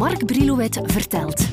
Mark 0.00 0.26
Brilouet 0.26 0.80
vertelt. 0.82 1.48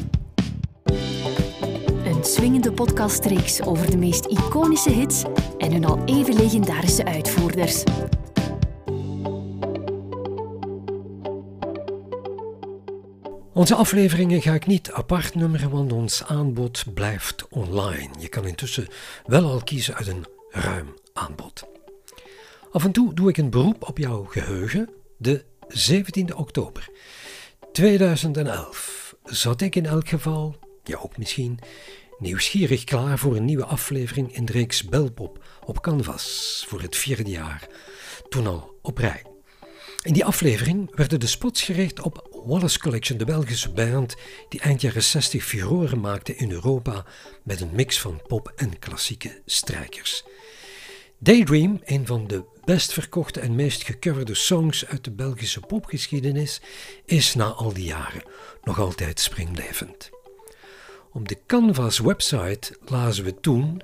Een 2.06 2.24
swingende 2.24 2.72
podcastreeks 2.72 3.62
over 3.62 3.92
de 3.92 3.98
meest 3.98 4.26
iconische 4.26 4.90
hits 4.90 5.24
en 5.58 5.72
hun 5.72 5.86
al 5.86 6.04
even 6.06 6.36
legendarische 6.36 7.06
uitvoerders. 7.06 7.84
Onze 13.54 13.76
afleveringen 13.76 14.42
ga 14.42 14.54
ik 14.54 14.66
niet 14.66 14.92
apart 14.92 15.36
nummeren, 15.36 15.70
want 15.70 15.94
ons 15.94 16.24
aanbod 16.24 16.84
blijft 16.94 17.48
online. 17.50 18.10
Je 18.20 18.28
kan 18.28 18.46
intussen 18.46 18.88
wel 19.26 19.44
al 19.44 19.62
kiezen 19.64 19.96
uit 19.96 20.08
een 20.08 20.26
ruim 20.50 20.94
aanbod. 21.14 21.68
Af 22.72 22.84
en 22.84 22.92
toe 22.92 23.14
doe 23.14 23.30
ik 23.30 23.38
een 23.38 23.50
beroep 23.50 23.88
op 23.88 23.98
jouw 23.98 24.24
geheugen. 24.24 24.90
De 25.18 25.44
17e 25.70 26.36
oktober 26.36 26.90
2011 27.78 29.16
zat 29.24 29.62
ik 29.62 29.76
in 29.76 29.86
elk 29.86 30.10
geval, 30.10 30.56
ja 30.84 30.98
ook 30.98 31.18
misschien, 31.18 31.60
nieuwsgierig 32.20 32.84
klaar 32.84 33.20
voor 33.20 33.36
een 33.36 33.46
nieuwe 33.46 33.66
aflevering 33.66 34.36
in 34.36 34.46
de 34.46 34.52
reeks 34.52 34.84
Belpop 34.84 35.44
op 35.66 35.82
Canvas 35.82 36.66
voor 36.68 36.82
het 36.82 36.96
vierde 36.96 37.30
jaar, 37.30 37.68
toen 38.30 38.48
al 38.48 38.80
op 38.82 38.98
rij. 38.98 39.24
In 40.02 40.14
die 40.14 40.26
aflevering 40.26 40.96
werden 40.96 41.20
de 41.20 41.28
spots 41.28 41.62
gericht 41.62 42.02
op 42.02 42.42
Wallace 42.46 42.80
Collection, 42.80 43.18
de 43.18 43.26
Belgische 43.26 43.72
band 43.72 44.16
die 44.50 44.60
eind 44.60 44.82
jaren 44.82 45.04
60 45.04 45.44
furoren 45.44 46.00
maakte 46.00 46.36
in 46.36 46.52
Europa 46.52 47.06
met 47.44 47.62
een 47.62 47.72
mix 47.74 48.00
van 48.00 48.22
pop 48.28 48.54
en 48.56 48.80
klassieke 48.80 49.42
strijkers. 49.46 50.24
Daydream, 51.20 51.82
een 51.86 52.06
van 52.06 52.28
de 52.28 52.44
best 52.66 52.94
verkochte 52.94 53.40
en 53.40 53.56
meest 53.56 53.84
gecoverde 53.84 54.36
songs 54.36 54.86
uit 54.86 55.04
de 55.04 55.12
Belgische 55.12 55.60
popgeschiedenis, 55.60 56.62
is 57.06 57.36
na 57.36 57.46
al 57.46 57.74
die 57.74 57.86
jaren 57.86 58.24
nog 58.64 58.80
altijd 58.80 59.20
springlevend. 59.20 60.10
Op 61.12 61.28
de 61.28 61.38
Canvas 61.46 62.00
website 62.00 62.78
lazen 62.86 63.24
we 63.24 63.40
toen, 63.40 63.82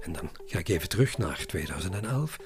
en 0.00 0.12
dan 0.12 0.30
ga 0.46 0.58
ik 0.58 0.68
even 0.68 0.88
terug 0.88 1.18
naar 1.18 1.44
2011, 1.46 2.36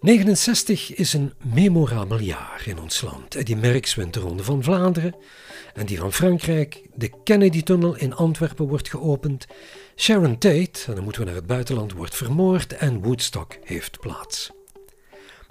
69 0.00 0.94
is 0.94 1.12
een 1.12 1.32
memorabel 1.54 2.18
jaar 2.18 2.62
in 2.64 2.78
ons 2.78 3.00
land. 3.00 3.46
Die 3.46 3.56
Merckx 3.56 3.94
wint 3.94 4.18
van 4.40 4.62
Vlaanderen 4.62 5.14
en 5.74 5.86
die 5.86 5.98
van 5.98 6.12
Frankrijk. 6.12 6.82
De 6.94 7.10
Kennedy-tunnel 7.24 7.96
in 7.96 8.14
Antwerpen 8.14 8.68
wordt 8.68 8.90
geopend. 8.90 9.46
Sharon 9.96 10.38
Tate, 10.38 10.80
en 10.86 10.94
dan 10.94 11.02
moeten 11.02 11.22
we 11.22 11.26
naar 11.26 11.36
het 11.36 11.46
buitenland, 11.46 11.92
wordt 11.92 12.16
vermoord 12.16 12.72
en 12.72 13.02
Woodstock 13.02 13.58
heeft 13.62 14.00
plaats. 14.00 14.50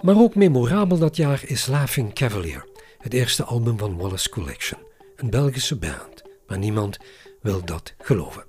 Maar 0.00 0.16
ook 0.16 0.34
memorabel 0.34 0.98
dat 0.98 1.16
jaar 1.16 1.42
is 1.46 1.66
Laughing 1.66 2.12
Cavalier, 2.12 2.68
het 2.98 3.12
eerste 3.12 3.44
album 3.44 3.78
van 3.78 3.96
Wallace 3.96 4.28
Collection, 4.28 4.78
een 5.16 5.30
Belgische 5.30 5.76
band, 5.76 6.22
maar 6.46 6.58
niemand 6.58 6.98
wil 7.42 7.64
dat 7.64 7.94
geloven. 7.98 8.44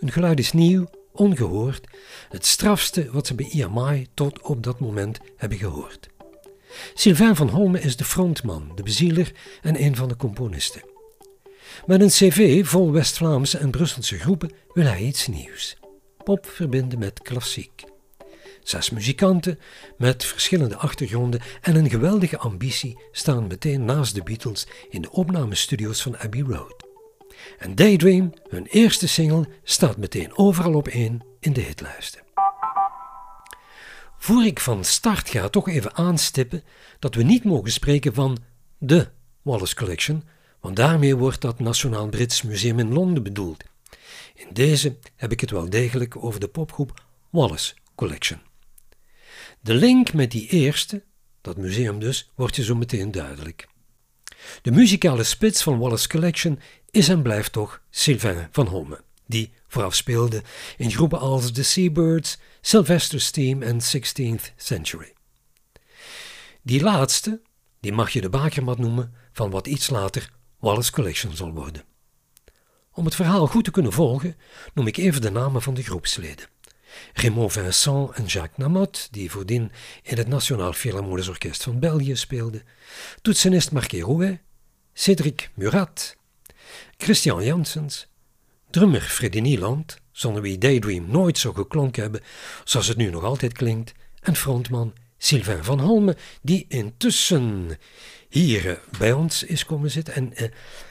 Een 0.00 0.12
geluid 0.12 0.38
is 0.38 0.52
nieuw, 0.52 0.86
ongehoord, 1.14 1.86
het 2.28 2.46
strafste 2.46 3.08
wat 3.10 3.26
ze 3.26 3.34
bij 3.34 3.50
EMI 3.50 4.06
tot 4.14 4.40
op 4.42 4.62
dat 4.62 4.80
moment 4.80 5.18
hebben 5.36 5.58
gehoord. 5.58 6.08
Sylvain 6.94 7.36
van 7.36 7.48
Holme 7.48 7.80
is 7.80 7.96
de 7.96 8.04
frontman, 8.04 8.72
de 8.74 8.82
bezieler 8.82 9.32
en 9.62 9.82
een 9.82 9.96
van 9.96 10.08
de 10.08 10.16
componisten. 10.16 10.82
Met 11.86 12.00
een 12.00 12.08
cv 12.08 12.66
vol 12.66 12.92
West-Vlaamse 12.92 13.58
en 13.58 13.70
Brusselse 13.70 14.18
groepen 14.18 14.52
wil 14.72 14.84
hij 14.84 15.02
iets 15.02 15.26
nieuws. 15.26 15.76
Pop 16.24 16.46
verbinden 16.46 16.98
met 16.98 17.22
klassiek. 17.22 17.84
Zes 18.62 18.90
muzikanten 18.90 19.58
met 19.98 20.24
verschillende 20.24 20.76
achtergronden 20.76 21.40
en 21.60 21.76
een 21.76 21.90
geweldige 21.90 22.38
ambitie 22.38 22.98
staan 23.12 23.46
meteen 23.46 23.84
naast 23.84 24.14
de 24.14 24.22
Beatles 24.22 24.66
in 24.90 25.02
de 25.02 25.10
opnamestudio's 25.10 26.02
van 26.02 26.18
Abbey 26.18 26.40
Road. 26.40 26.83
En 27.58 27.74
Daydream, 27.74 28.32
hun 28.48 28.66
eerste 28.66 29.08
single, 29.08 29.48
staat 29.62 29.96
meteen 29.96 30.36
overal 30.36 30.74
op 30.74 30.88
één 30.88 31.22
in 31.40 31.52
de 31.52 31.60
hitlijsten. 31.60 32.22
Voor 34.18 34.44
ik 34.44 34.60
van 34.60 34.84
start 34.84 35.28
ga, 35.28 35.48
toch 35.48 35.68
even 35.68 35.94
aanstippen 35.94 36.62
dat 36.98 37.14
we 37.14 37.22
niet 37.22 37.44
mogen 37.44 37.72
spreken 37.72 38.14
van 38.14 38.38
de 38.78 39.08
Wallace 39.42 39.74
Collection, 39.74 40.24
want 40.60 40.76
daarmee 40.76 41.16
wordt 41.16 41.40
dat 41.40 41.60
Nationaal 41.60 42.08
Brits 42.08 42.42
Museum 42.42 42.78
in 42.78 42.92
Londen 42.92 43.22
bedoeld. 43.22 43.64
In 44.34 44.48
deze 44.52 44.96
heb 45.16 45.32
ik 45.32 45.40
het 45.40 45.50
wel 45.50 45.70
degelijk 45.70 46.24
over 46.24 46.40
de 46.40 46.48
popgroep 46.48 47.04
Wallace 47.30 47.74
Collection. 47.94 48.40
De 49.60 49.74
link 49.74 50.12
met 50.12 50.30
die 50.30 50.48
eerste, 50.48 51.02
dat 51.40 51.56
museum 51.56 51.98
dus, 51.98 52.30
wordt 52.34 52.56
je 52.56 52.64
zo 52.64 52.74
meteen 52.74 53.10
duidelijk. 53.10 53.68
De 54.62 54.70
muzikale 54.70 55.22
spits 55.22 55.62
van 55.62 55.78
Wallace 55.78 56.08
Collection 56.08 56.60
is 56.90 57.08
en 57.08 57.22
blijft 57.22 57.52
toch 57.52 57.80
Sylvain 57.90 58.48
van 58.50 58.66
Holme, 58.66 59.00
die 59.26 59.52
vooraf 59.68 59.94
speelde 59.94 60.42
in 60.76 60.90
groepen 60.90 61.18
als 61.18 61.52
The 61.52 61.62
Seabirds, 61.62 62.38
Sylvester's 62.60 63.30
Team 63.30 63.62
en 63.62 63.80
16th 63.80 64.54
Century. 64.56 65.12
Die 66.62 66.82
laatste, 66.82 67.40
die 67.80 67.92
mag 67.92 68.10
je 68.10 68.20
de 68.20 68.28
bakermat 68.28 68.78
noemen 68.78 69.14
van 69.32 69.50
wat 69.50 69.66
iets 69.66 69.90
later 69.90 70.30
Wallace 70.58 70.92
Collection 70.92 71.36
zal 71.36 71.52
worden. 71.52 71.84
Om 72.92 73.04
het 73.04 73.14
verhaal 73.14 73.46
goed 73.46 73.64
te 73.64 73.70
kunnen 73.70 73.92
volgen, 73.92 74.36
noem 74.74 74.86
ik 74.86 74.96
even 74.96 75.20
de 75.20 75.30
namen 75.30 75.62
van 75.62 75.74
de 75.74 75.82
groepsleden. 75.82 76.46
Raymond 77.12 77.52
Vincent 77.52 78.10
en 78.14 78.24
Jacques 78.24 78.56
Namotte, 78.56 79.08
die 79.10 79.30
voordien 79.30 79.72
in 80.02 80.16
het 80.16 80.28
Nationaal 80.28 80.72
Philharmonisch 80.72 81.28
Orkest 81.28 81.62
van 81.62 81.78
België 81.78 82.16
speelden, 82.16 82.62
toetsenist 83.22 83.72
Marquet 83.72 84.02
Rouet, 84.02 84.38
Cédric 84.92 85.50
Murat, 85.54 86.16
Christian 86.96 87.44
Janssens, 87.44 88.06
drummer 88.70 89.00
Freddy 89.00 89.40
Nieland, 89.40 89.98
zonder 90.12 90.42
wie 90.42 90.58
Daydream 90.58 91.10
nooit 91.10 91.38
zo 91.38 91.52
geklonken 91.52 92.02
hebben 92.02 92.20
zoals 92.64 92.88
het 92.88 92.96
nu 92.96 93.10
nog 93.10 93.24
altijd 93.24 93.52
klinkt, 93.52 93.92
en 94.20 94.36
frontman 94.36 94.92
Sylvain 95.18 95.64
van 95.64 95.80
Holme, 95.80 96.16
die 96.42 96.64
intussen 96.68 97.78
hier 98.28 98.70
eh, 98.70 98.76
bij 98.98 99.12
ons 99.12 99.42
is 99.42 99.64
komen 99.64 99.90
zitten. 99.90 100.14
En 100.14 100.34
eh, 100.34 100.50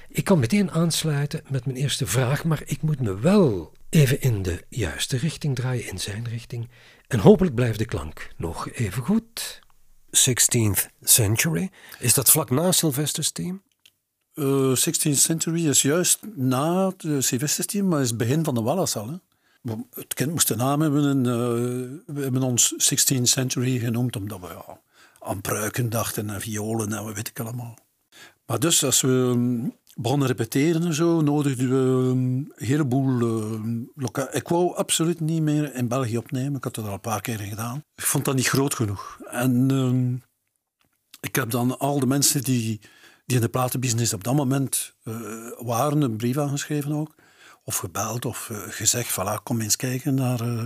ik 0.09 0.23
kan 0.23 0.39
meteen 0.39 0.71
aansluiten 0.71 1.41
met 1.49 1.65
mijn 1.65 1.77
eerste 1.77 2.07
vraag, 2.07 2.43
maar 2.43 2.61
ik 2.65 2.81
moet 2.81 2.99
me 2.99 3.19
wel 3.19 3.73
even 3.93 4.21
in 4.21 4.41
de 4.41 4.65
juiste 4.69 5.17
richting 5.17 5.55
draaien, 5.55 5.87
in 5.87 5.99
zijn 5.99 6.27
richting. 6.27 6.69
En 7.07 7.19
hopelijk 7.19 7.55
blijft 7.55 7.79
de 7.79 7.85
klank 7.85 8.29
nog 8.37 8.69
even 8.69 9.03
goed. 9.03 9.61
16th 10.07 10.85
Century, 11.01 11.71
is 11.99 12.13
dat 12.13 12.31
vlak 12.31 12.49
na 12.49 12.71
Sylvester's 12.71 13.31
Team? 13.31 13.63
Uh, 14.33 14.71
eh, 14.71 14.77
16th 14.77 15.17
Century 15.17 15.67
is 15.67 15.81
juist 15.81 16.19
na 16.35 16.93
de 16.97 17.21
Sylvester's 17.21 17.67
Team, 17.67 17.87
maar 17.87 18.01
is 18.01 18.07
het 18.07 18.17
begin 18.17 18.43
van 18.43 18.55
de 18.55 18.61
Wallace 18.61 18.99
al. 18.99 19.07
Hè? 19.07 19.75
Het 19.93 20.13
kind 20.13 20.31
moest 20.31 20.49
een 20.49 20.57
naam 20.57 20.81
hebben 20.81 21.09
en 21.09 21.17
uh, 21.17 22.15
we 22.15 22.21
hebben 22.21 22.43
ons 22.43 22.73
16th 22.73 23.21
Century 23.21 23.79
genoemd, 23.79 24.15
omdat 24.15 24.39
we 24.39 24.47
ja, 24.47 24.81
aan 25.19 25.41
pruiken 25.41 25.89
dachten 25.89 26.29
en 26.29 26.41
violen 26.41 26.93
en 26.93 27.03
wat 27.03 27.15
weet 27.15 27.27
ik 27.27 27.39
allemaal. 27.39 27.77
Maar 28.45 28.59
dus 28.59 28.83
als 28.83 29.01
we 29.01 29.07
um, 29.07 29.75
begonnen 29.95 30.27
repeteren 30.27 30.83
en 30.83 30.93
zo, 30.93 31.21
nodigden 31.21 31.69
we 31.69 32.09
een 32.11 32.51
heleboel 32.55 33.21
uh, 33.97 34.23
Ik 34.31 34.47
wou 34.47 34.75
absoluut 34.75 35.19
niet 35.19 35.41
meer 35.41 35.75
in 35.75 35.87
België 35.87 36.17
opnemen. 36.17 36.55
Ik 36.55 36.63
had 36.63 36.75
dat 36.75 36.85
al 36.85 36.93
een 36.93 36.99
paar 36.99 37.21
keer 37.21 37.39
gedaan. 37.39 37.83
Ik 37.95 38.03
vond 38.03 38.25
dat 38.25 38.35
niet 38.35 38.47
groot 38.47 38.75
genoeg. 38.75 39.19
En 39.25 39.71
uh, 39.71 40.21
ik 41.19 41.35
heb 41.35 41.49
dan 41.49 41.79
al 41.79 41.99
de 41.99 42.05
mensen 42.05 42.43
die, 42.43 42.81
die 43.25 43.35
in 43.35 43.41
de 43.41 43.49
platenbusiness 43.49 44.13
op 44.13 44.23
dat 44.23 44.35
moment 44.35 44.95
uh, 45.03 45.15
waren, 45.57 46.01
een 46.01 46.17
brief 46.17 46.37
aangeschreven 46.37 46.91
ook. 46.91 47.15
Of 47.63 47.77
gebeld 47.77 48.25
of 48.25 48.49
uh, 48.51 48.57
gezegd, 48.67 49.11
voilà, 49.11 49.43
kom 49.43 49.61
eens 49.61 49.75
kijken 49.75 50.13
naar, 50.13 50.41
uh, 50.41 50.63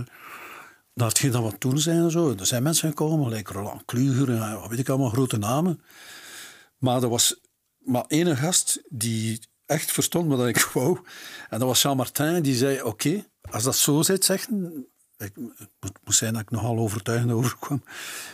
naar 0.94 1.08
hetgeen 1.08 1.30
dat 1.30 1.52
we 1.52 1.58
toen 1.58 1.78
zijn 1.78 2.02
en 2.02 2.10
zo. 2.10 2.34
Er 2.38 2.46
zijn 2.46 2.62
mensen 2.62 2.88
gekomen, 2.88 3.28
like 3.28 3.52
Roland 3.52 3.84
Kluger 3.84 4.30
en 4.30 4.60
wat 4.60 4.68
weet 4.68 4.78
ik 4.78 4.88
allemaal, 4.88 5.10
grote 5.10 5.38
namen. 5.38 5.80
Maar 6.78 7.02
er 7.02 7.08
was 7.08 7.40
maar 7.88 8.04
één 8.08 8.36
gast 8.36 8.82
die 8.88 9.40
echt 9.66 9.92
verstond 9.92 10.28
wat 10.28 10.46
ik 10.46 10.62
wou. 10.74 10.98
En 11.50 11.58
dat 11.58 11.68
was 11.68 11.82
Jean 11.82 11.96
Martin, 11.96 12.42
die 12.42 12.54
zei: 12.54 12.82
Oké, 12.82 13.24
als 13.50 13.62
dat 13.62 13.76
zo 13.76 14.02
zit, 14.02 14.24
zeggen. 14.24 14.86
Ik, 15.16 15.32
het 15.80 15.98
moest 16.04 16.18
zijn 16.18 16.32
dat 16.32 16.42
ik 16.42 16.50
nogal 16.50 16.78
overtuigend 16.78 17.32
overkwam. 17.32 17.82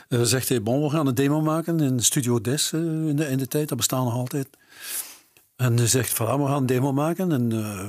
Uh, 0.08 0.22
zegt 0.22 0.48
hij: 0.48 0.62
Bon, 0.62 0.82
we 0.82 0.90
gaan 0.90 1.06
een 1.06 1.14
demo 1.14 1.40
maken 1.40 1.80
in 1.80 2.00
Studio 2.00 2.40
Des 2.40 2.72
uh, 2.72 2.80
in, 2.80 3.16
de, 3.16 3.26
in 3.26 3.38
de 3.38 3.48
tijd, 3.48 3.68
dat 3.68 3.78
bestaat 3.78 4.04
nog 4.04 4.14
altijd. 4.14 4.48
En 5.56 5.76
hij 5.76 5.86
zegt: 5.86 6.14
Voilà, 6.14 6.16
we 6.16 6.46
gaan 6.46 6.56
een 6.56 6.66
demo 6.66 6.92
maken. 6.92 7.32
En 7.32 7.50
uh, 7.50 7.86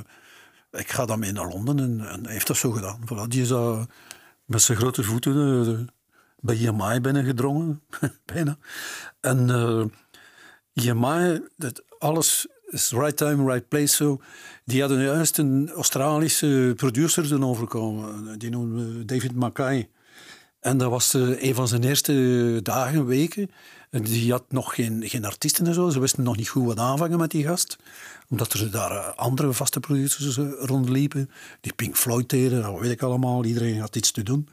ik 0.80 0.90
ga 0.90 1.06
dan 1.06 1.18
mee 1.18 1.32
naar 1.32 1.48
Londen. 1.48 1.78
En, 1.78 2.08
en 2.08 2.24
hij 2.24 2.32
heeft 2.32 2.46
dat 2.46 2.56
zo 2.56 2.70
gedaan. 2.70 3.00
Voilà, 3.04 3.28
die 3.28 3.42
is 3.42 3.52
met 4.44 4.62
zijn 4.62 4.78
grote 4.78 5.02
voeten 5.02 5.88
bij 6.40 6.56
EMI 6.56 7.00
binnengedrongen, 7.00 7.82
bijna. 8.32 8.56
En 9.20 9.50
EMI, 10.76 11.40
dat 11.56 11.82
alles 11.98 12.46
is 12.66 12.90
right 12.90 13.16
time, 13.16 13.52
right 13.52 13.68
place. 13.68 13.94
So. 13.94 14.20
Die 14.64 14.80
hadden 14.80 15.02
juist 15.02 15.38
een 15.38 15.70
Australische 15.70 16.72
producer 16.76 17.28
doen 17.28 17.44
overkomen. 17.44 18.38
Die 18.38 18.50
noemen 18.50 19.06
David 19.06 19.34
Mackay. 19.34 19.88
En 20.60 20.78
dat 20.78 20.90
was 20.90 21.14
uh, 21.14 21.42
een 21.42 21.54
van 21.54 21.68
zijn 21.68 21.84
eerste 21.84 22.60
dagen, 22.62 23.06
weken. 23.06 23.50
En 23.90 24.02
die 24.02 24.30
had 24.30 24.44
nog 24.48 24.74
geen, 24.74 25.02
geen 25.08 25.24
artiesten 25.24 25.66
en 25.66 25.74
zo. 25.74 25.90
Ze 25.90 26.00
wisten 26.00 26.22
nog 26.22 26.36
niet 26.36 26.48
goed 26.48 26.64
wat 26.64 26.78
aanvangen 26.78 27.18
met 27.18 27.30
die 27.30 27.44
gast. 27.44 27.76
Omdat 28.28 28.52
er 28.52 28.70
daar 28.70 28.90
uh, 28.90 29.14
andere 29.16 29.52
vaste 29.52 29.80
producers 29.80 30.36
uh, 30.36 30.48
rondliepen. 30.58 31.30
Die 31.60 31.72
Pink 31.72 31.96
Floyd 31.96 32.28
deden, 32.28 32.62
dat 32.62 32.80
weet 32.80 32.90
ik 32.90 33.02
allemaal. 33.02 33.44
Iedereen 33.44 33.80
had 33.80 33.96
iets 33.96 34.10
te 34.10 34.22
doen. 34.22 34.48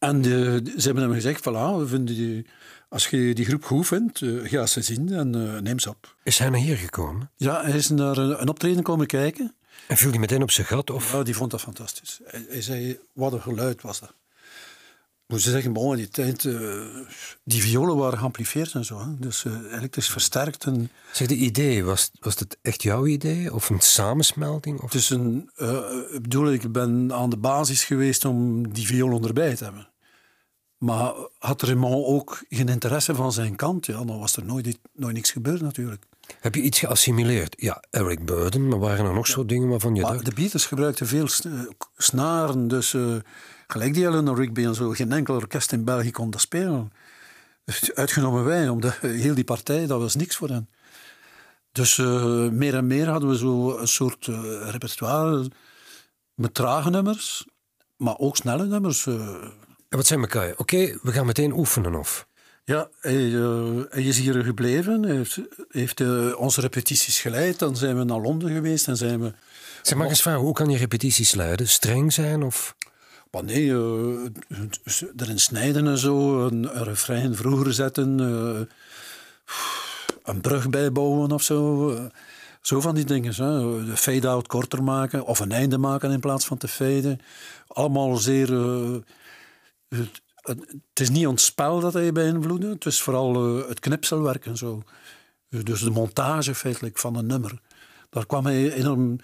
En 0.00 0.24
ze 0.24 0.82
hebben 0.82 1.02
hem 1.02 1.12
gezegd, 1.12 1.40
voilà, 1.40 1.78
we 1.78 1.84
vinden 1.86 2.14
die, 2.14 2.46
als 2.88 3.08
je 3.08 3.34
die 3.34 3.44
groep 3.44 3.64
goed 3.64 3.86
vindt, 3.86 4.20
ga 4.42 4.66
ze 4.66 4.82
zien 4.82 5.12
en 5.12 5.62
neem 5.62 5.78
ze 5.78 5.88
op. 5.88 6.16
Is 6.22 6.38
hij 6.38 6.48
naar 6.48 6.60
hier 6.60 6.76
gekomen? 6.76 7.30
Ja, 7.36 7.62
hij 7.64 7.76
is 7.76 7.88
naar 7.88 8.18
een, 8.18 8.40
een 8.40 8.48
optreden 8.48 8.82
komen 8.82 9.06
kijken. 9.06 9.54
En 9.86 9.96
viel 9.96 10.10
hij 10.10 10.18
meteen 10.18 10.42
op 10.42 10.50
zijn 10.50 10.66
gat? 10.66 10.90
Of? 10.90 11.12
Ja, 11.12 11.22
die 11.22 11.34
vond 11.34 11.50
dat 11.50 11.60
fantastisch. 11.60 12.20
Hij, 12.24 12.46
hij 12.48 12.62
zei, 12.62 12.98
wat 13.12 13.32
een 13.32 13.40
geluid 13.40 13.82
was 13.82 14.00
dat 14.00 14.14
moet 15.30 15.42
je 15.42 15.50
zeggen, 15.50 15.72
bon, 15.72 15.90
in 15.90 15.96
die 15.96 16.08
tijd, 16.08 16.44
uh, 16.44 16.82
die 17.44 17.62
violen 17.62 17.96
waren 17.96 18.18
geamplifieerd 18.18 18.74
en 18.74 18.84
zo. 18.84 18.98
Hè. 18.98 19.06
Dus 19.18 19.44
uh, 19.44 19.52
elektrisch 19.76 20.10
versterkt. 20.10 20.64
En... 20.64 20.90
Zeg, 21.12 21.28
de 21.28 21.34
idee, 21.34 21.84
was, 21.84 22.10
was 22.20 22.38
het 22.38 22.58
echt 22.62 22.82
jouw 22.82 23.06
idee? 23.06 23.54
Of 23.54 23.70
een 23.70 23.80
samensmelting? 23.80 24.80
Of? 24.80 24.90
Dus 24.90 25.10
een, 25.10 25.50
uh, 25.56 25.78
ik 26.12 26.22
bedoel, 26.22 26.52
ik 26.52 26.72
ben 26.72 27.12
aan 27.12 27.30
de 27.30 27.36
basis 27.36 27.84
geweest 27.84 28.24
om 28.24 28.68
die 28.72 28.86
violen 28.86 29.24
erbij 29.24 29.56
te 29.56 29.64
hebben. 29.64 29.88
Maar 30.78 31.12
had 31.38 31.62
Raymond 31.62 32.06
ook 32.06 32.44
geen 32.48 32.68
interesse 32.68 33.14
van 33.14 33.32
zijn 33.32 33.56
kant, 33.56 33.86
ja, 33.86 34.04
dan 34.04 34.18
was 34.18 34.36
er 34.36 34.44
nooit, 34.44 34.78
nooit 34.92 35.14
niks 35.14 35.30
gebeurd 35.30 35.60
natuurlijk. 35.60 36.04
Heb 36.40 36.54
je 36.54 36.62
iets 36.62 36.78
geassimileerd? 36.78 37.54
Ja, 37.58 37.82
Eric 37.90 38.24
Burden, 38.24 38.68
maar 38.68 38.78
waren 38.78 39.06
er 39.06 39.14
nog 39.14 39.26
zo 39.26 39.46
dingen 39.46 39.68
waarvan 39.68 39.94
je 39.94 40.02
maar 40.02 40.12
dacht... 40.12 40.24
De 40.24 40.34
Beatles 40.34 40.66
gebruikten 40.66 41.06
veel 41.06 41.28
snaren, 41.96 42.68
dus 42.68 42.96
gelijk 43.70 43.94
die 43.94 44.06
Eleanor 44.06 44.36
Rigby 44.36 44.64
en 44.64 44.74
zo, 44.74 44.90
geen 44.90 45.12
enkel 45.12 45.34
orkest 45.34 45.72
in 45.72 45.84
België 45.84 46.10
kon 46.10 46.30
dat 46.30 46.40
spelen. 46.40 46.92
Uitgenomen 47.94 48.44
wij, 48.44 48.68
omdat 48.68 48.96
heel 49.00 49.34
die 49.34 49.44
partij, 49.44 49.86
dat 49.86 50.00
was 50.00 50.14
niks 50.14 50.36
voor 50.36 50.48
hen. 50.48 50.68
Dus 51.72 51.98
uh, 51.98 52.48
meer 52.48 52.74
en 52.74 52.86
meer 52.86 53.08
hadden 53.08 53.28
we 53.28 53.36
zo 53.36 53.78
een 53.78 53.88
soort 53.88 54.26
uh, 54.26 54.68
repertoire 54.70 55.50
met 56.34 56.54
trage 56.54 56.90
nummers, 56.90 57.46
maar 57.96 58.18
ook 58.18 58.36
snelle 58.36 58.66
nummers. 58.66 59.06
Uh. 59.06 59.14
En 59.88 59.96
wat 59.96 60.06
zijn 60.06 60.20
elkaar? 60.20 60.54
Oké, 60.56 60.98
we 61.02 61.12
gaan 61.12 61.26
meteen 61.26 61.52
oefenen 61.52 61.94
of? 61.94 62.26
Ja, 62.64 62.88
hij, 63.00 63.14
hij 63.88 64.02
is 64.02 64.18
hier 64.18 64.44
gebleven, 64.44 65.02
hij 65.02 65.16
heeft, 65.16 65.40
heeft 65.68 66.00
onze 66.34 66.60
repetities 66.60 67.20
geleid. 67.20 67.58
Dan 67.58 67.76
zijn 67.76 67.98
we 67.98 68.04
naar 68.04 68.20
Londen 68.20 68.50
geweest 68.50 68.88
en 68.88 68.96
zijn 68.96 69.20
we... 69.20 69.32
Zeg 69.82 69.98
maar 69.98 70.08
eens 70.08 70.22
vragen, 70.22 70.40
hoe 70.40 70.52
kan 70.52 70.70
je 70.70 70.76
repetities 70.76 71.34
leiden? 71.34 71.68
Streng 71.68 72.12
zijn 72.12 72.42
of... 72.42 72.76
Maar 73.30 73.44
nee, 73.44 73.64
uh, 73.64 74.26
erin 75.16 75.38
snijden 75.38 75.86
en 75.86 75.98
zo, 75.98 76.46
een, 76.46 76.72
refrein 76.72 77.34
vroeger 77.34 77.72
zetten, 77.72 78.18
uh, 78.18 78.60
een 80.22 80.40
brug 80.40 80.70
bijbouwen 80.70 81.32
of 81.32 81.42
zo. 81.42 81.90
Uh, 81.90 82.04
zo 82.60 82.80
van 82.80 82.94
die 82.94 83.04
dingen. 83.04 83.34
Hè. 83.34 83.84
De 83.84 83.96
fade-out 83.96 84.46
korter 84.46 84.82
maken 84.82 85.26
of 85.26 85.38
een 85.38 85.52
einde 85.52 85.78
maken 85.78 86.10
in 86.10 86.20
plaats 86.20 86.46
van 86.46 86.58
te 86.58 86.68
faden. 86.68 87.18
Allemaal 87.66 88.16
zeer. 88.16 88.52
Het, 89.88 90.22
het, 90.34 91.00
is 91.00 91.10
niet 91.10 91.26
ons 91.26 91.44
spel 91.44 91.80
dat 91.80 91.92
hij 91.92 92.12
beïnvloedde, 92.12 92.68
het 92.68 92.86
is 92.86 93.02
vooral 93.02 93.56
het 93.68 93.80
knipselwerk 93.80 94.46
en 94.46 94.56
zo. 94.56 94.82
Dus 95.48 95.80
de 95.80 95.90
montage 95.90 96.54
feitelijk 96.54 96.98
van 96.98 97.16
een 97.16 97.26
nummer. 97.26 97.60
Daar 98.10 98.26
kwam 98.26 98.44
hij 98.44 98.72
enorm 98.72 99.18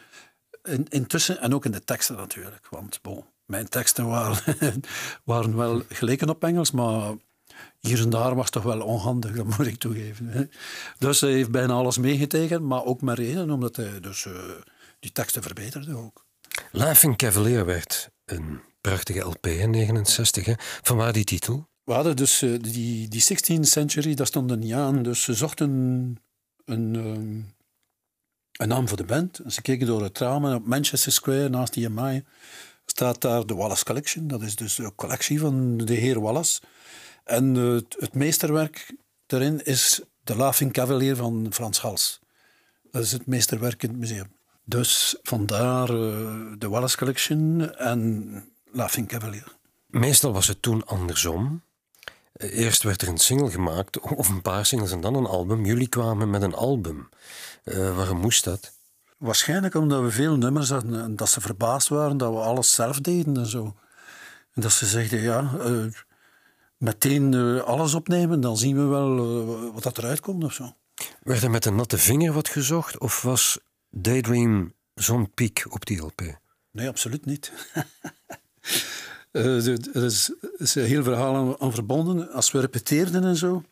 in, 0.62 0.86
intussen, 0.88 1.40
en 1.40 1.54
ook 1.54 1.64
in 1.64 1.70
de 1.70 1.84
teksten 1.84 2.16
natuurlijk. 2.16 2.66
Want 2.70 2.98
bon, 3.02 3.24
mijn 3.46 3.68
teksten 3.68 4.06
waren, 4.06 4.56
waren 5.24 5.56
wel 5.56 5.82
geleken 5.88 6.28
op 6.28 6.44
Engels, 6.44 6.70
maar 6.70 7.14
hier 7.80 8.00
en 8.00 8.10
daar 8.10 8.34
was 8.34 8.44
het 8.44 8.52
toch 8.52 8.62
wel 8.62 8.80
onhandig, 8.82 9.32
dat 9.36 9.58
moet 9.58 9.66
ik 9.66 9.78
toegeven. 9.78 10.26
Hè. 10.26 10.44
Dus 10.98 11.20
hij 11.20 11.32
heeft 11.32 11.50
bijna 11.50 11.72
alles 11.72 11.98
meegetekend, 11.98 12.62
maar 12.62 12.84
ook 12.84 13.00
met 13.00 13.18
reden, 13.18 13.50
omdat 13.50 13.76
hij 13.76 14.00
dus, 14.00 14.24
uh, 14.24 14.32
die 15.00 15.12
teksten 15.12 15.42
verbeterde 15.42 15.96
ook. 15.96 16.24
Laughing 16.72 17.16
Cavalier 17.16 17.64
werd 17.64 18.10
een 18.24 18.60
prachtige 18.80 19.20
LP 19.20 19.46
in 19.46 19.70
69. 19.70 20.44
Hè. 20.44 20.52
Van 20.58 20.96
waar 20.96 21.12
die 21.12 21.24
titel? 21.24 21.68
We 21.84 21.92
hadden 21.92 22.16
dus 22.16 22.42
uh, 22.42 22.58
die, 22.60 23.08
die 23.08 23.22
16th 23.22 23.60
century, 23.60 24.14
dat 24.14 24.26
stond 24.26 24.50
er 24.50 24.56
niet 24.56 24.72
aan. 24.72 25.02
Dus 25.02 25.22
ze 25.22 25.34
zochten 25.34 25.70
een, 26.64 26.94
um, 26.94 27.54
een 28.52 28.68
naam 28.68 28.88
voor 28.88 28.96
de 28.96 29.04
band. 29.04 29.38
En 29.38 29.52
ze 29.52 29.62
keken 29.62 29.86
door 29.86 30.02
het 30.02 30.18
raam 30.18 30.44
op 30.44 30.66
Manchester 30.66 31.12
Square 31.12 31.48
naast 31.48 31.72
die 31.72 31.88
staat 32.96 33.20
daar 33.20 33.46
de 33.46 33.54
Wallace 33.54 33.84
Collection. 33.84 34.26
Dat 34.26 34.42
is 34.42 34.56
dus 34.56 34.74
de 34.74 34.92
collectie 34.94 35.40
van 35.40 35.76
de 35.76 35.94
heer 35.94 36.20
Wallace. 36.20 36.60
En 37.24 37.54
het, 37.54 37.96
het 37.98 38.14
meesterwerk 38.14 38.94
daarin 39.26 39.64
is 39.64 40.00
de 40.24 40.36
Laughing 40.36 40.72
Cavalier 40.72 41.16
van 41.16 41.46
Frans 41.50 41.80
Hals. 41.80 42.20
Dat 42.90 43.02
is 43.02 43.12
het 43.12 43.26
meesterwerk 43.26 43.82
in 43.82 43.88
het 43.88 43.98
museum. 43.98 44.32
Dus 44.64 45.16
vandaar 45.22 45.90
uh, 45.90 46.52
de 46.58 46.68
Wallace 46.68 46.96
Collection 46.96 47.74
en 47.74 48.44
Laughing 48.72 49.08
Cavalier. 49.08 49.56
Meestal 49.86 50.32
was 50.32 50.46
het 50.46 50.62
toen 50.62 50.86
andersom. 50.86 51.62
Eerst 52.36 52.82
werd 52.82 53.02
er 53.02 53.08
een 53.08 53.18
single 53.18 53.50
gemaakt, 53.50 54.00
of 54.20 54.28
een 54.28 54.42
paar 54.42 54.66
singles 54.66 54.92
en 54.92 55.00
dan 55.00 55.14
een 55.14 55.26
album. 55.26 55.64
Jullie 55.64 55.88
kwamen 55.88 56.30
met 56.30 56.42
een 56.42 56.54
album. 56.54 57.08
Uh, 57.64 57.96
waarom 57.96 58.18
moest 58.18 58.44
dat? 58.44 58.75
Waarschijnlijk 59.16 59.74
omdat 59.74 60.02
we 60.02 60.10
veel 60.10 60.36
nummers 60.36 60.70
hadden 60.70 61.02
en 61.02 61.16
dat 61.16 61.28
ze 61.28 61.40
verbaasd 61.40 61.88
waren 61.88 62.16
dat 62.16 62.32
we 62.32 62.38
alles 62.38 62.74
zelf 62.74 63.00
deden 63.00 63.36
en 63.36 63.46
zo. 63.46 63.76
En 64.52 64.62
dat 64.62 64.72
ze 64.72 64.86
zeiden, 64.86 65.20
ja, 65.20 65.50
uh, 65.66 65.92
meteen 66.76 67.32
uh, 67.32 67.62
alles 67.62 67.94
opnemen, 67.94 68.40
dan 68.40 68.56
zien 68.56 68.76
we 68.76 68.84
wel 68.84 69.16
uh, 69.16 69.72
wat 69.74 69.82
dat 69.82 69.98
eruit 69.98 70.20
komt 70.20 70.44
of 70.44 70.52
zo. 70.52 70.74
Werd 71.22 71.42
er 71.42 71.50
met 71.50 71.64
een 71.64 71.74
natte 71.74 71.98
vinger 71.98 72.32
wat 72.32 72.48
gezocht 72.48 72.98
of 72.98 73.22
was 73.22 73.58
Daydream 73.90 74.72
zo'n 74.94 75.30
piek 75.30 75.66
op 75.68 75.86
die 75.86 76.02
LP? 76.02 76.22
Nee, 76.70 76.88
absoluut 76.88 77.24
niet. 77.24 77.52
er 79.30 80.04
is, 80.04 80.32
is, 80.56 80.74
een 80.74 80.84
heel 80.84 81.02
verhaal 81.02 81.56
aan, 81.60 81.72
verbonden. 81.72 82.30
Als 82.30 82.52
we 82.52 82.60
repeteerden 82.60 83.24
en 83.24 83.36
zo, 83.36 83.62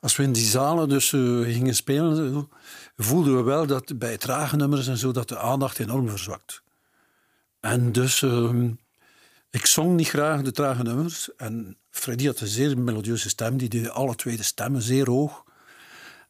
als 0.00 0.16
we 0.16 0.22
in 0.22 0.32
die 0.32 0.44
zalen 0.44 0.88
dus 0.88 1.12
uh, 1.12 1.52
gingen 1.52 1.74
spelen, 1.74 2.48
voelden 2.96 3.36
we 3.36 3.42
wel 3.42 3.66
dat 3.66 3.98
bij 3.98 4.16
trage 4.16 4.56
nummers 4.56 4.86
en 4.86 4.96
zo 4.96 5.12
dat 5.12 5.28
de 5.28 5.38
aandacht 5.38 5.78
enorm 5.78 6.08
verzwakt. 6.08 6.62
En 7.60 7.92
dus, 7.92 8.22
uh, 8.22 8.70
ik 9.50 9.66
zong 9.66 9.96
niet 9.96 10.08
graag 10.08 10.42
de 10.42 10.52
trage 10.52 10.82
nummers. 10.82 11.34
En 11.36 11.76
Freddy 11.90 12.26
had 12.26 12.40
een 12.40 12.46
zeer 12.46 12.78
melodieuze 12.78 13.28
stem, 13.28 13.56
die 13.56 13.68
deed 13.68 13.90
alle 13.90 14.14
twee 14.14 14.36
de 14.36 14.42
stemmen 14.42 14.82
zeer 14.82 15.10
hoog. 15.10 15.44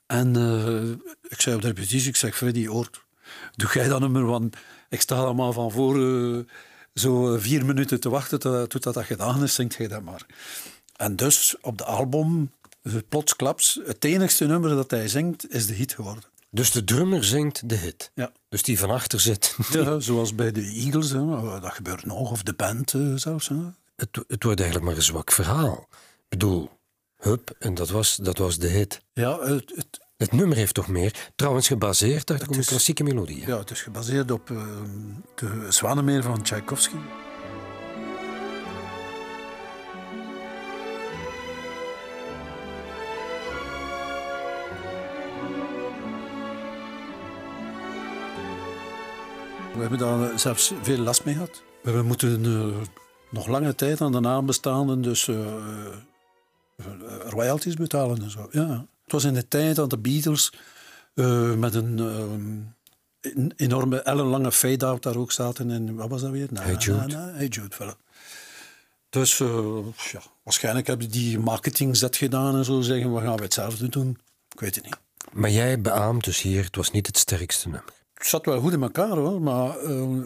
En 0.06 0.36
uh, 0.36 0.90
ik 1.28 1.40
zei 1.40 1.56
op 1.56 1.62
de 1.62 1.68
repetitie, 1.68 2.08
ik 2.08 2.16
zeg, 2.16 2.36
Freddy, 2.36 2.66
hoort, 2.66 3.04
doe 3.56 3.70
jij 3.72 3.88
dat 3.88 4.00
nummer, 4.00 4.24
want 4.24 4.56
ik 4.88 5.00
sta 5.00 5.16
allemaal 5.16 5.52
van 5.52 5.70
voor 5.70 5.94
zo 6.94 7.38
vier 7.38 7.64
minuten 7.64 8.00
te 8.00 8.08
wachten 8.08 8.68
tot 8.68 8.82
dat 8.82 9.04
gedaan 9.04 9.42
is, 9.42 9.54
zingt 9.54 9.74
jij 9.74 9.88
dat 9.88 10.02
maar. 10.02 10.26
En 10.96 11.16
dus 11.16 11.56
op 11.60 11.78
de 11.78 11.84
album 11.84 12.50
plotsklaps, 13.08 13.80
het 13.84 14.04
enigste 14.04 14.46
nummer 14.46 14.70
dat 14.70 14.90
hij 14.90 15.08
zingt, 15.08 15.52
is 15.52 15.66
de 15.66 15.74
hit 15.74 15.92
geworden. 15.92 16.24
Dus 16.50 16.70
de 16.70 16.84
drummer 16.84 17.24
zingt 17.24 17.68
de 17.68 17.74
hit? 17.74 18.10
Ja. 18.14 18.32
Dus 18.48 18.62
die 18.62 18.78
van 18.78 18.90
achter 18.90 19.20
zit? 19.20 19.56
Ja, 19.72 20.00
zoals 20.00 20.34
bij 20.34 20.52
de 20.52 20.62
Eagles, 20.62 21.10
hè. 21.10 21.26
dat 21.60 21.72
gebeurt 21.72 22.04
nog, 22.04 22.30
of 22.30 22.42
de 22.42 22.52
band 22.52 22.92
uh, 22.92 23.16
zelfs. 23.16 23.48
Hè. 23.48 23.56
Het, 23.96 24.24
het 24.28 24.42
wordt 24.42 24.60
eigenlijk 24.60 24.88
maar 24.88 24.96
een 24.96 25.02
zwak 25.06 25.32
verhaal. 25.32 25.88
Ik 25.90 26.28
bedoel, 26.28 26.70
hup, 27.16 27.54
en 27.58 27.74
dat 27.74 27.90
was, 27.90 28.16
dat 28.16 28.38
was 28.38 28.58
de 28.58 28.68
hit. 28.68 29.02
Ja, 29.12 29.38
het, 29.40 29.72
het, 29.74 30.00
het 30.16 30.32
nummer 30.32 30.56
heeft 30.56 30.74
toch 30.74 30.88
meer? 30.88 31.30
Trouwens 31.36 31.66
gebaseerd, 31.66 32.26
dacht 32.26 32.42
ik, 32.42 32.50
op 32.50 32.56
een 32.56 32.64
klassieke 32.64 33.02
melodie. 33.02 33.46
Ja, 33.46 33.58
het 33.58 33.70
is 33.70 33.82
gebaseerd 33.82 34.30
op 34.30 34.50
uh, 34.50 34.62
de 35.34 35.66
Zwanemeer 35.68 36.22
van 36.22 36.42
Tchaikovsky. 36.42 36.96
We 49.80 49.86
hebben 49.88 50.06
daar 50.06 50.38
zelfs 50.38 50.72
veel 50.82 50.98
last 50.98 51.24
mee 51.24 51.34
gehad. 51.34 51.62
We 51.82 51.88
hebben 51.88 52.06
moeten 52.06 52.44
uh, 52.44 52.76
nog 53.30 53.46
lange 53.46 53.74
tijd 53.74 54.00
aan 54.00 54.12
de 54.12 54.20
nabestaanden 54.20 55.02
dus 55.02 55.26
uh, 55.26 55.54
royalties 57.24 57.74
betalen 57.74 58.22
en 58.22 58.30
zo. 58.30 58.48
Ja. 58.50 58.86
Het 59.02 59.12
was 59.12 59.24
in 59.24 59.34
de 59.34 59.48
tijd 59.48 59.76
dat 59.76 59.90
de 59.90 59.98
Beatles 59.98 60.52
uh, 61.14 61.54
met 61.54 61.74
een, 61.74 61.98
een 63.20 63.52
enorme 63.56 64.02
ellenlange 64.02 64.52
fade-out 64.52 65.02
daar 65.02 65.16
ook 65.16 65.32
zaten. 65.32 65.70
En 65.70 65.94
wat 65.94 66.08
was 66.08 66.20
dat 66.20 66.30
weer? 66.30 66.48
Na, 66.50 66.62
hey 66.62 66.74
Jude. 66.74 66.98
Na, 66.98 67.06
na, 67.06 67.32
hey 67.32 67.46
Jude 67.46 67.76
voilà. 67.76 68.08
Dus 69.10 69.38
ja, 69.38 70.22
waarschijnlijk 70.42 70.86
hebben 70.86 71.10
die 71.10 71.38
marketingzet 71.38 72.16
gedaan 72.16 72.56
en 72.56 72.64
zo 72.64 72.80
zeggen, 72.80 73.14
we 73.14 73.20
gaan 73.20 73.36
we 73.36 73.42
hetzelfde 73.42 73.88
doen. 73.88 74.18
Ik 74.52 74.60
weet 74.60 74.74
het 74.74 74.84
niet. 74.84 74.98
Maar 75.32 75.50
jij 75.50 75.80
beaamt 75.80 76.24
dus 76.24 76.40
hier, 76.40 76.64
het 76.64 76.76
was 76.76 76.90
niet 76.90 77.06
het 77.06 77.18
sterkste 77.18 77.68
nummer 77.68 77.98
het 78.20 78.28
zat 78.28 78.44
wel 78.44 78.60
goed 78.60 78.72
in 78.72 78.82
elkaar 78.82 79.16
hoor, 79.16 79.40
maar 79.40 79.82
uh, 79.82 80.22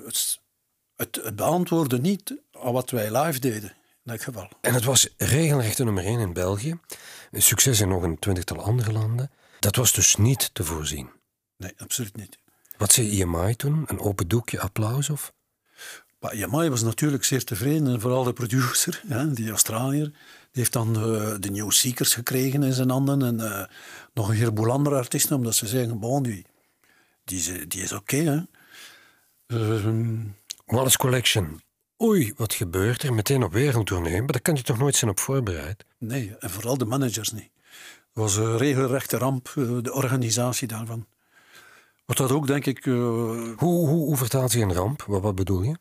het, 0.96 1.20
het, 1.22 1.36
beantwoordde 1.36 2.00
niet 2.00 2.34
aan 2.52 2.72
wat 2.72 2.90
wij 2.90 3.22
live 3.22 3.38
deden. 3.38 3.72
in 4.04 4.12
elk 4.12 4.22
geval. 4.22 4.48
En 4.60 4.74
het 4.74 4.84
was 4.84 5.08
regelrecht 5.16 5.78
nummer 5.78 6.04
1 6.04 6.20
in 6.20 6.32
België. 6.32 6.78
Een 7.30 7.42
succes 7.42 7.80
in 7.80 7.88
nog 7.88 8.02
een 8.02 8.18
twintigtal 8.18 8.62
andere 8.62 8.92
landen. 8.92 9.30
Dat 9.58 9.76
was 9.76 9.92
dus 9.92 10.16
niet 10.16 10.50
te 10.52 10.64
voorzien. 10.64 11.10
Nee, 11.56 11.72
absoluut 11.76 12.16
niet. 12.16 12.38
Wat 12.76 12.92
zei 12.92 13.20
EMI 13.20 13.56
toen? 13.56 13.84
Een 13.86 14.00
open 14.00 14.28
doekje, 14.28 14.60
applaus 14.60 15.10
of? 15.10 15.32
Maar 16.20 16.36
Yamai 16.36 16.70
was 16.70 16.82
natuurlijk 16.82 17.24
zeer 17.24 17.44
tevreden. 17.44 17.86
En 17.86 18.00
vooral 18.00 18.24
de 18.24 18.32
producer, 18.32 19.02
ja, 19.08 19.24
die 19.24 19.50
Australiër. 19.50 20.04
Die 20.04 20.62
heeft 20.62 20.72
dan 20.72 20.88
uh, 20.88 21.34
de 21.40 21.50
New 21.50 21.70
Seekers 21.70 22.14
gekregen 22.14 22.62
in 22.62 22.72
zijn 22.72 22.90
handen. 22.90 23.22
En 23.22 23.40
uh, 23.40 23.64
nog 24.14 24.28
een 24.28 24.34
heleboel 24.34 24.70
andere 24.70 24.96
artiesten. 24.96 25.36
Omdat 25.36 25.54
ze 25.54 25.66
zeggen, 25.66 25.98
bon, 25.98 26.22
die, 26.22 26.44
die, 27.24 27.38
is, 27.38 27.68
die 27.68 27.82
is 27.82 27.92
oké. 27.92 28.16
Okay, 28.16 28.46
uh, 29.46 30.20
Wallace 30.66 30.98
Collection. 30.98 31.62
Oei, 32.02 32.32
wat 32.36 32.54
gebeurt 32.54 33.02
er? 33.02 33.14
Meteen 33.14 33.42
op 33.42 33.52
wereldtournee. 33.52 34.18
Maar 34.18 34.32
daar 34.32 34.40
kan 34.40 34.54
je 34.54 34.62
toch 34.62 34.78
nooit 34.78 34.96
zijn 34.96 35.10
op 35.10 35.20
voorbereid? 35.20 35.84
Nee, 35.98 36.36
en 36.38 36.50
vooral 36.50 36.78
de 36.78 36.84
managers 36.84 37.32
niet. 37.32 37.50
Het 38.14 38.22
was 38.22 38.36
een 38.36 38.56
regelrechte 38.56 39.18
ramp, 39.18 39.52
de 39.82 39.92
organisatie 39.92 40.68
daarvan. 40.68 41.06
Wat 42.04 42.16
dat 42.16 42.30
ook, 42.30 42.46
denk 42.46 42.66
ik... 42.66 42.84
Hoe, 42.84 43.54
hoe, 43.56 43.88
hoe 43.88 44.16
vertaalt 44.16 44.52
je 44.52 44.60
een 44.60 44.72
ramp? 44.72 45.02
Wat, 45.02 45.22
wat 45.22 45.34
bedoel 45.34 45.62
je? 45.62 45.76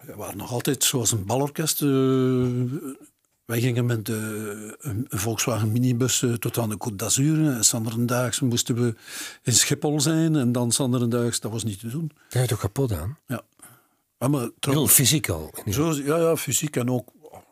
we 0.00 0.16
waren 0.16 0.36
nog 0.36 0.52
altijd 0.52 0.84
zoals 0.84 1.12
een 1.12 1.26
balorkest. 1.26 1.80
Wij 3.50 3.60
gingen 3.60 3.86
met 3.86 4.06
de, 4.06 4.76
een, 4.80 5.06
Volkswagen 5.08 5.72
minibus 5.72 6.24
tot 6.38 6.58
aan 6.58 6.68
de 6.68 6.76
Côte 6.76 6.96
d'Azur. 6.96 7.64
Sanderendaags 7.64 8.40
moesten 8.40 8.74
we 8.74 8.94
in 9.42 9.52
Schiphol 9.52 10.00
zijn. 10.00 10.36
En 10.36 10.52
dan 10.52 10.72
Sanderendaags, 10.72 11.40
dat 11.40 11.52
was 11.52 11.64
niet 11.64 11.80
te 11.80 11.88
doen. 11.88 12.10
Ga 12.28 12.40
je 12.40 12.46
toch 12.46 12.60
kapot 12.60 12.92
aan? 12.92 13.18
Ja. 13.26 13.42
Maar, 14.28 14.50
Heel 14.60 14.86
fysiek 14.86 15.28
al? 15.28 15.54
Zo, 15.70 15.92
ja, 15.92 16.16
ja, 16.16 16.36
fysiek. 16.36 16.76
En 16.76 16.90
ook 16.90 17.08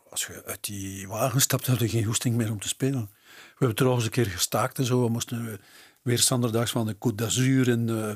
als 0.09 0.25
je 0.25 0.43
uit 0.45 0.65
die 0.65 1.07
wagen 1.07 1.41
stapt, 1.41 1.67
had 1.67 1.79
je 1.79 1.89
geen 1.89 2.03
goesting 2.03 2.35
meer 2.35 2.51
om 2.51 2.59
te 2.59 2.67
spelen. 2.67 3.09
We 3.11 3.55
hebben 3.57 3.75
trouwens 3.75 4.05
een 4.05 4.11
keer 4.11 4.25
gestaakt 4.25 4.77
en 4.77 4.85
zo. 4.85 5.03
We 5.03 5.09
moesten 5.09 5.59
weer 6.01 6.19
Sanderdaags 6.19 6.71
van 6.71 6.85
de 6.85 6.95
Côte 6.95 7.15
d'Azur 7.15 7.69
en... 7.69 7.87
Uh, 7.87 8.11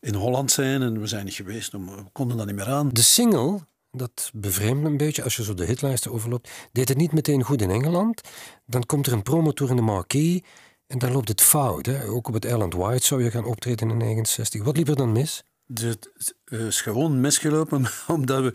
in 0.00 0.14
Holland 0.14 0.50
zijn 0.50 0.82
en 0.82 1.00
we 1.00 1.06
zijn 1.06 1.24
niet 1.24 1.34
geweest. 1.34 1.72
We 1.72 2.04
konden 2.12 2.36
dat 2.36 2.46
niet 2.46 2.54
meer 2.54 2.68
aan. 2.68 2.88
De 2.92 3.02
single, 3.02 3.60
dat 3.94 4.30
bevreemdt 4.34 4.82
me 4.82 4.88
een 4.88 4.96
beetje 4.96 5.22
als 5.22 5.36
je 5.36 5.44
zo 5.44 5.54
de 5.54 5.64
hitlijsten 5.64 6.12
overloopt, 6.12 6.50
deed 6.72 6.88
het 6.88 6.98
niet 6.98 7.12
meteen 7.12 7.42
goed 7.42 7.62
in 7.62 7.70
Engeland. 7.70 8.20
Dan 8.66 8.86
komt 8.86 9.06
er 9.06 9.12
een 9.12 9.22
promotour 9.22 9.70
in 9.70 9.76
de 9.76 9.82
marquee 9.82 10.44
en 10.86 10.98
dan 10.98 11.12
loopt 11.12 11.28
het 11.28 11.40
fout. 11.40 11.86
Hè? 11.86 12.04
Ook 12.04 12.28
op 12.28 12.34
het 12.34 12.44
Island 12.44 12.74
White 12.74 13.06
zou 13.06 13.22
je 13.22 13.30
gaan 13.30 13.44
optreden 13.44 13.90
in 13.90 13.96
69. 13.96 14.62
Wat 14.62 14.76
liep 14.76 14.88
er 14.88 14.96
dan 14.96 15.12
mis? 15.12 15.44
Het 15.74 16.12
is 16.44 16.80
gewoon 16.80 17.20
misgelopen 17.20 17.86
omdat 18.06 18.42
we 18.42 18.54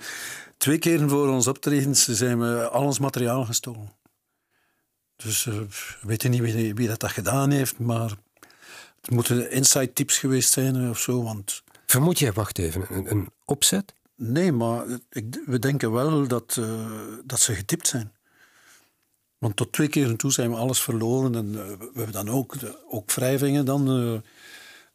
twee 0.58 0.78
keren 0.78 1.10
voor 1.10 1.28
ons 1.28 1.48
optredens 1.48 2.08
zijn 2.08 2.40
we 2.40 2.70
al 2.70 2.84
ons 2.84 3.00
materiaal 3.00 3.46
gestolen. 3.46 3.98
Dus 5.16 5.46
uh, 5.46 5.54
we 5.54 5.68
weten 6.02 6.32
niet 6.32 6.42
wie, 6.42 6.74
wie 6.74 6.88
dat, 6.88 7.00
dat 7.00 7.12
gedaan 7.12 7.52
heeft, 7.52 7.80
maar 7.80 8.10
het 9.02 9.10
moeten 9.10 9.52
inside 9.52 9.94
tips 9.94 10.18
geweest 10.18 10.52
zijn 10.52 10.76
eh, 10.76 10.90
of 10.90 11.00
zo. 11.00 11.24
Want... 11.24 11.64
Vermoed 11.86 12.20
jij, 12.20 12.34
wacht 12.34 12.58
even, 12.58 12.86
een, 12.90 13.12
een 13.12 13.30
opzet? 13.46 13.94
Nee, 14.22 14.52
maar 14.52 14.86
we 15.46 15.60
denken 15.60 15.92
wel 15.92 16.28
dat, 16.28 16.56
uh, 16.60 16.66
dat 17.26 17.40
ze 17.40 17.54
getipt 17.54 17.88
zijn. 17.88 18.12
Want 19.38 19.56
tot 19.56 19.72
twee 19.72 19.88
keer 19.88 20.10
en 20.10 20.18
toe 20.18 20.32
zijn 20.32 20.50
we 20.50 20.56
alles 20.56 20.82
verloren. 20.82 21.36
En 21.36 21.46
uh, 21.46 21.54
we 21.54 21.90
hebben 21.94 22.12
dan 22.12 22.30
ook, 22.30 22.60
de, 22.60 22.86
ook 22.90 23.12
wrijvingen 23.12 23.66
dan. 23.66 24.00
Uh, 24.00 24.20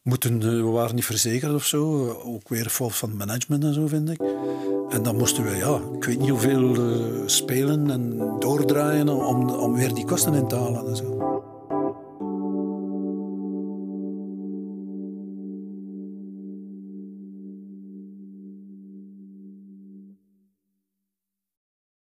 moeten, 0.01 0.39
we 0.39 0.71
waren 0.71 0.95
niet 0.95 1.05
verzekerd 1.05 1.53
of 1.53 1.65
zo. 1.65 2.09
ook 2.09 2.49
weer 2.49 2.69
fout 2.69 2.95
van 2.95 3.17
management 3.17 3.63
en 3.63 3.73
zo, 3.73 3.87
vind 3.87 4.09
ik. 4.09 4.19
En 4.89 5.03
dan 5.03 5.17
moesten 5.17 5.43
we, 5.43 5.55
ja, 5.55 5.81
ik 5.95 6.03
weet 6.03 6.19
niet 6.19 6.29
hoeveel 6.29 6.75
spelen 7.25 7.89
en 7.89 8.17
doordraaien 8.39 9.09
om, 9.09 9.49
om 9.49 9.73
weer 9.73 9.93
die 9.93 10.05
kosten 10.05 10.33
in 10.33 10.47
te 10.47 10.55
halen 10.55 10.87
en 10.87 10.95
zo. 10.95 11.34